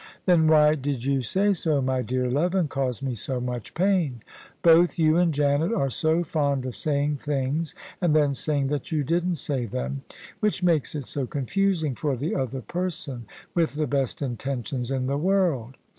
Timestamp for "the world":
15.05-15.77